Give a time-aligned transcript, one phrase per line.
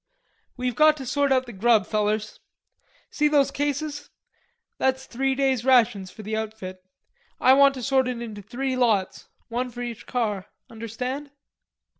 [0.57, 2.39] "We've got to sort out the grub, fellers.
[3.11, 4.09] See those cases?
[4.79, 6.83] That's three days' rations for the outfit.
[7.39, 10.47] I want to sort it into three lots, one for each car.
[10.71, 11.29] Understand?"